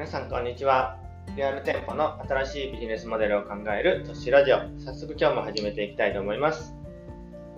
[0.00, 0.96] 皆さんこんにちは。
[1.36, 4.56] リアル店舗の新しいビジネスモデルを考える都市ラジオ。
[4.82, 6.74] 早速今日も始めていきたいと思います。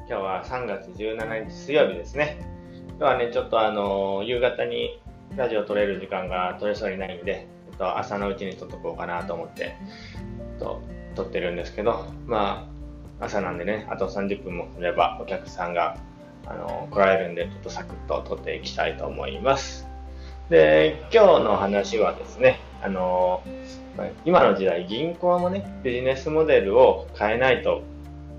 [0.09, 2.45] 今日は3月17日水曜日ですね。
[2.99, 5.01] 今日はね、ちょっとあの、夕方に
[5.37, 9.77] ラジオ撮れる時間が取れそうにないんで、ちょっと朝のうちに撮っとこうかなと思って、
[10.59, 10.83] と
[11.15, 12.69] 撮ってるんですけど、ま
[13.21, 15.97] あ、朝なんでね、あと30分もすればお客さんが
[16.49, 19.92] あの来られるんで、ちょっとサクッと撮っていきたいと思います。
[20.51, 23.43] で、今日の話はですね、あの、
[24.25, 27.83] 今の時代、銀行もね、ビジネスモデルを変えないと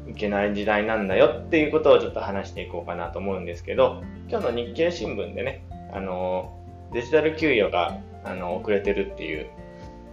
[0.07, 6.57] いけない時代なんだよっていうことをちょっと話していこうかなと思うんですけど、今日の日経新聞でね、あの、
[6.91, 9.47] デジタル給与があの遅れてるっていう、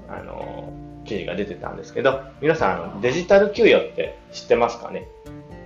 [0.09, 0.73] あの、
[1.05, 5.07] 記事が出てたんですけど、皆さん、あのデジタル給与って知ってますかね？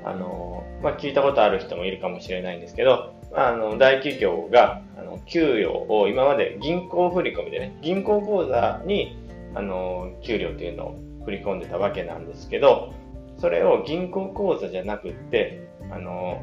[0.05, 9.17] あの、まあ、聞いたことある人もいるかもしれないんですけど、あの、大企業が、あの、給与を今まで銀行振込でね、銀行口座に、
[9.55, 12.93] あの、給料っていうのを振り込んでたわけなんですけど、
[13.39, 16.43] それを銀行口座じゃなくって、あの、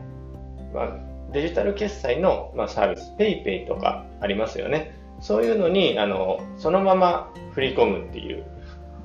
[0.73, 0.97] まあ、
[1.31, 4.95] デジタル決済の、まあ、サービス、PayPay とかありますよね。
[5.21, 8.43] そういうのに、あの、そのまま振り込むっていう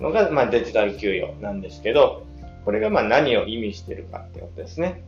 [0.01, 2.27] のが、まあ、デジタル給与なんですけど、
[2.65, 5.05] これがまあ何を意味してるかってことですね。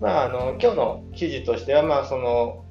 [0.00, 2.64] まあ、あの今日の記事としては、まあ、その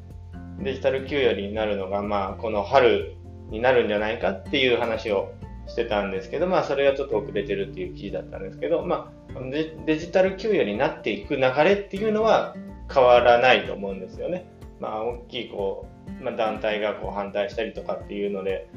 [0.59, 3.15] デジタル給与になるのが、まあ、この春
[3.49, 5.33] になるんじゃないかっていう話を
[5.67, 9.39] してたんですけど、まあ、それがちょっと遅れてるっていう記事だったんですけど、まあ、
[9.85, 12.55] デジタル給与になっていく流れっていうのは
[12.93, 14.45] 変わらないと思うんですよね。
[14.79, 15.87] まあ、大きいこ
[16.21, 18.69] う、まあ、団体がこう反対したりとかっていうので、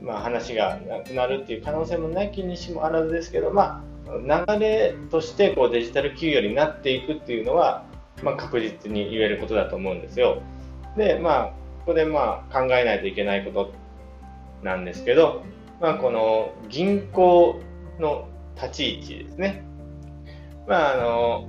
[0.00, 7.84] まあ、話がなくなるっていう可能性もないきにしもあらずですけど、まあ、流れとしてこうデジタル給与になっていくっていうのは、
[8.22, 10.42] まあ、確実に言えることだと思うんですよ。
[10.96, 11.44] で、まあ、
[11.80, 13.72] ここでまあ考えないといけないこと
[14.62, 15.44] なんですけど、
[15.80, 17.60] まあ、この銀行
[17.98, 19.64] の立ち位置ですね。
[20.66, 21.48] まあ、あの、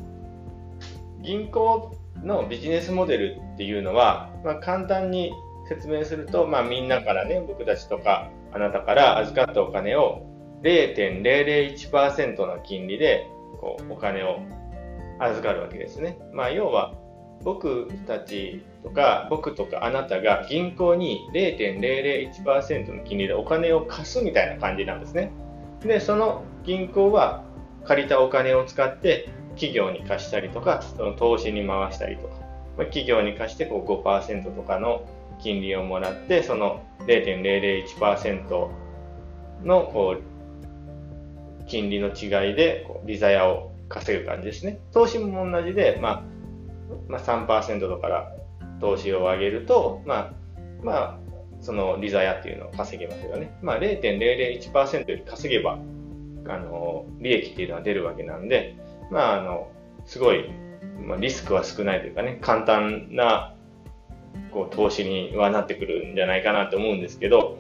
[1.22, 5.31] 銀行のビジネスモデルっていうのは、まあ、簡単に
[5.67, 10.28] 説明すると、まあ、みんなからね、僕たちとかあなたから預かったお金を
[10.63, 13.27] 0.001%の金利で
[13.59, 14.39] こうお金を
[15.19, 16.17] 預かるわけですね。
[16.33, 16.93] まあ、要は
[17.43, 25.31] 僕たちとか僕とかあなたが銀行に0.001%の金利でお金を貸すみたいな感じなんですね。
[25.81, 27.43] で、その銀行は
[27.85, 32.35] 借りたお金を使って企業に貸したりとか、その投資に回したりとか、
[32.85, 35.05] 企業に貸してこう5%とかの
[35.41, 38.69] 金利をもらって、その0.001%
[39.63, 40.28] のこう
[41.69, 44.80] 金利の違いでこう利ザヤを稼ぐ感じですね。
[44.91, 46.24] 投資も同じで、まあ、
[47.07, 48.31] まあ、3%とから
[48.80, 50.34] 投資を上げると、まあ、
[50.84, 51.19] まあ、
[51.62, 53.57] その利ザヤっていうのを稼げますよね。
[53.62, 55.80] まあ、0.001%より稼げば、
[56.47, 58.75] あの、利益っていうのは出るわけなんで、
[59.12, 59.69] まあ、あの、
[60.06, 60.50] すごい、
[61.06, 63.56] まあ、リスクは少ないというかね、簡単な、
[64.51, 67.57] こう、投資にはなってくるんじゃないかなと思うんですけど、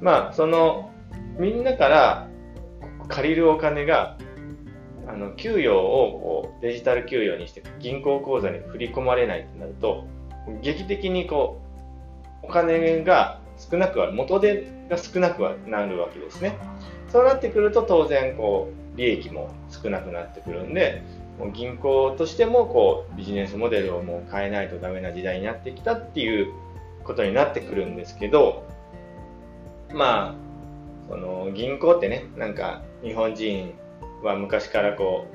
[0.00, 0.90] まあ、その、
[1.38, 2.28] みんなから
[3.12, 4.16] 借りるお金が
[5.06, 10.06] あの給与をデジタル給与にして銀行口座に振り込まれないとなると
[10.62, 11.60] 劇的にこ
[12.42, 16.56] うお金が少なくは元手が少なくはなるわけですね。
[17.08, 21.02] そうなってくると当然こう利益も少なくなってくるんで
[21.38, 26.52] もう銀行としてもこうビジネスモデルをもう変えないとダメな時代になってきたっていう
[27.04, 28.66] ことになってくるんですけど
[29.92, 30.51] まあ
[31.12, 33.74] その銀行ってねなんか日本人
[34.22, 35.26] は昔からこ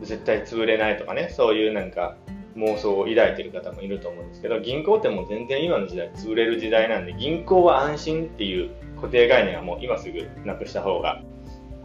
[0.00, 2.16] う、絶対潰れないとかね、そういうなんか
[2.56, 11.20] 妄想を抱いてる方もいると思うんですけど、銀行ってもう全然今の時代潰れる時代なんで、銀行は安心っていう固定概念はもう今すぐなくした方が、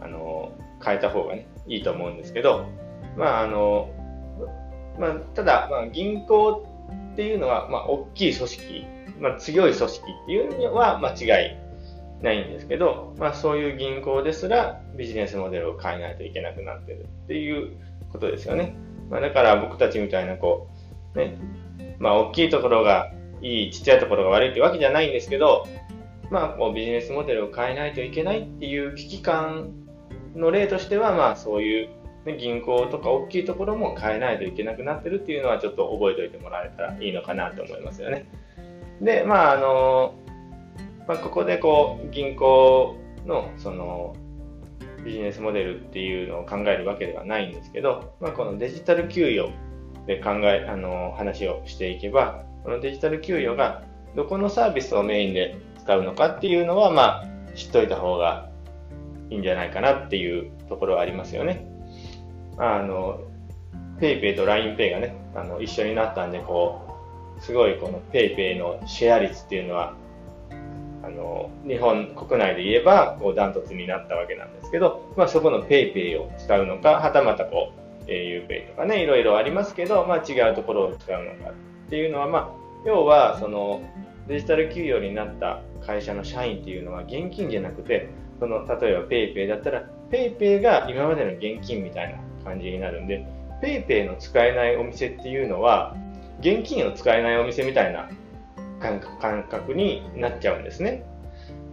[0.00, 0.52] あの、
[0.84, 2.66] 変えた方がね、いいと思うんですけど、
[3.16, 3.90] まああの、
[4.98, 6.64] まあ、ただ、まあ、銀行
[7.12, 8.86] っていうのは、まあ、大きい組織、
[9.18, 11.69] まあ、強い組織っていうのは間違い。
[12.22, 17.76] ないんですけど、まあそういう銀行ですらビジネスモデルを変えないといけなくなってるっていう
[18.12, 18.74] ことですよね。
[19.08, 20.68] まあだから僕たちみたいなこ
[21.14, 21.38] う、ね、
[21.98, 25.66] まあ大きいところがいい、ちっちゃいところが悪いってわけじゃないんですけど、
[26.30, 29.72] まあこうビジネスモデルを変えないといけないっていう危機感
[30.34, 31.88] の例としては、まあそういう、
[32.26, 38.26] ね、銀行とか大きいところも変えないといけなくなってるっていうのはちょっと覚えておいてもらえたらいいのかなと思いますよね。
[39.00, 40.14] で、まああの、
[41.10, 42.96] まあ、ここでこう銀行
[43.26, 44.14] のその
[45.04, 49.50] ビジネスモデルっていうのを考えるわけではないんですけど、まあ、このデジタル給与
[50.06, 53.82] で考えあの話をしていけばこのデジタル給与が
[54.14, 58.48] どこのサービスをメインで使うのかっていうのは、まあ、知っといた方が
[59.30, 61.66] いいんじゃないかなっていうところはありますよね。
[62.56, 63.20] あの、
[63.98, 66.82] PayPay と LINEPay がね、あの、一緒になったんで、こ
[67.36, 69.96] う、すごいこの PayPay のシェア率っていうのは、
[71.02, 77.80] あの、日本国内で言えば、こう、ダントツになったわけなんですけど、まあ、そこの PayPay を使うのか、はたまたこう、
[78.10, 82.48] auPay とかね、いろいろありますけど、まあ、違うところを使うのかっていうのは、まあ、
[82.86, 83.82] 要は、その、
[84.28, 88.08] デジタル給与になった会社の社員っていうのは現金じゃなくて、
[88.38, 93.26] その、例えば PayPay だったら、PayPay が今までの現金みたいな感じになるんで、
[93.62, 95.96] PayPay の使えないお店っていうのは、
[96.40, 98.08] 現金を使えないお店みたいな
[98.80, 101.04] 感覚になっちゃうんですね。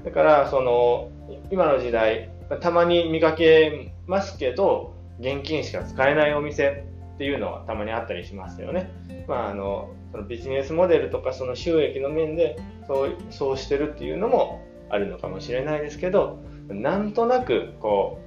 [0.06, 1.10] だから、その、
[1.52, 2.30] 今の時代、
[2.62, 8.92] たまに見かけますけど、現金しか使えないお店っていうのはたまにあったりしますよね。
[9.28, 12.58] まあ、あの、そのビジネスモデルとかその収益の面で
[12.88, 16.40] そうそうしてるっていうのもあるのかもしれないですけど、
[16.70, 18.20] なんとなくこ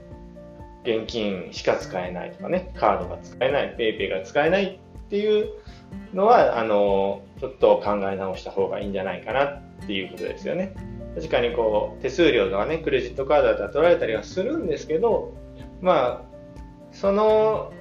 [0.84, 5.50] う、現金しか使えないとかね、カードが使えない、PayPay が使えないっていう
[6.14, 10.74] のは、あの、ちょっと考え直した方がいいんじゃないかなっていうことですよね。
[11.14, 15.32] 確かにこう、手数料とかね、クレジットカードだったら取られたりはするんですけど、
[15.80, 16.22] まあ、
[16.92, 17.72] その、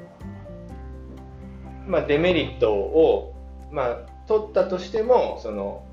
[1.85, 3.35] まあ、デメリットを、
[3.71, 3.95] まあ、
[4.27, 5.83] 取ったとしても、その、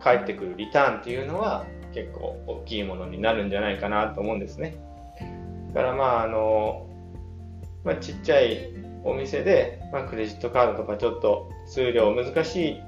[0.00, 4.76] 返ってくるリターンっていうのは結構大きいものになるんじゃないかなと思うんですね。
[5.74, 6.86] だからまあ、あの、
[7.84, 8.72] まあ、ちっちゃい
[9.04, 12.82] お店で、まあ、クレジットカードとかちょっと数量難しい、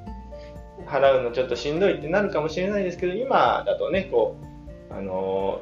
[0.87, 4.37] 払うのちょっとしんどいってなるかもしれないですけど、今だとね、こ
[4.91, 5.61] う、あの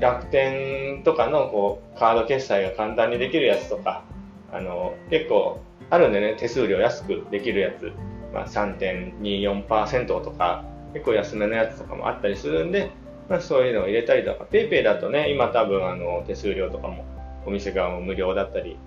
[0.00, 4.04] 楽天とかのこうカード決済が簡単にできるやつとか、
[4.52, 5.60] あの結構
[5.90, 7.92] あるんでね、手数料安くできるやつ、
[8.32, 12.90] まあ、3.24%とか、結構安めのやつとかもあったりするんで、
[13.28, 17.04] まあ、そういうのを入れたりとか、PayPay だとね、今多分あの手数料とかも
[17.46, 18.78] お店側も無料だったり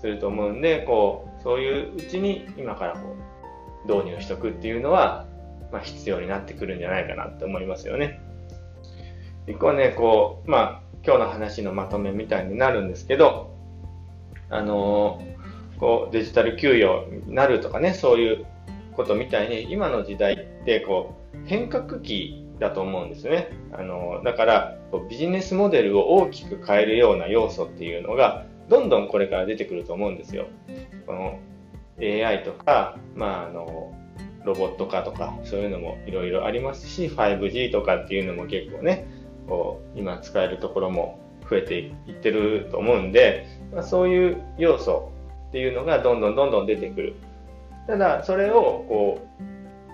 [0.00, 3.16] すると思うんで、こう、そういううちに今からこ
[3.86, 5.26] う、導入しとくっていうのは、
[5.72, 8.20] まあ、必要になってくるんじゃないかなって思いますよね。
[9.46, 13.50] 一個ね、こう、まあ、今日の話のまとめみたいになるんですけど、
[14.48, 18.46] あのー、こう、デジタル給与になるとかね、そういう
[18.94, 23.48] ことみたいに、今の時代ってこう変革期だと思うんですね。
[23.72, 24.76] あのだから
[25.08, 30.46] ビジネスモデルを大きく変えるような要素っていうのがどんどんこれから出てくると思うんですよ。
[31.06, 31.38] この
[32.00, 33.92] AI とか、まあ、あの
[34.44, 39.06] ロボット化とかそういうのもいろいろありますし 5G とかっていうのも結構ね
[39.48, 41.18] こう今使えるところも
[41.48, 45.12] 増えていってると思うんで、まあ、そういう要素
[45.48, 47.14] っていうのがどんどんどんどん出てくる
[47.86, 49.26] ただ、それをこ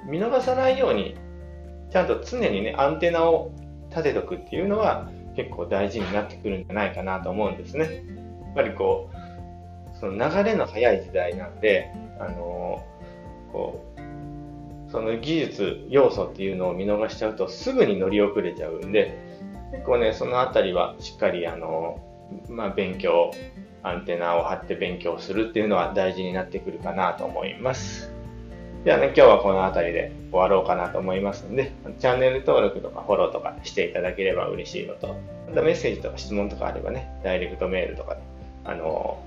[0.06, 1.16] う見逃さないように、
[1.90, 3.52] ちゃんと常にね、アンテナを
[3.90, 7.84] 立てとくっていうのは結構大事になってくるんじゃないかなと思うんですね。
[7.84, 19.18] やっぱりこう、その流れの速い時代なんで、あのー、こう、その技術、要素っていうのを見逃しちゃうとすぐに乗り遅れちゃうんで、
[19.72, 23.32] 結構ね、そのあたりはしっかりあのー、まあ、勉強
[23.82, 28.19] アンテナを張って勉強するっていうのは大事になってくるかなと思います。
[28.84, 38.20] じゃあね、今日はこの辺りで終わろうかなと思いますので、チャンネル登録とかフォローとかしていただければ嬉しいのと、またメッセージとか質問とかあればね、ダイレクトメールとかで、
[38.64, 39.22] あの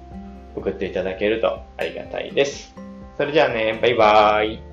[0.55, 2.73] ー、送っていただけるとありがたいです。
[3.15, 4.72] それじゃあね、バイバーイ。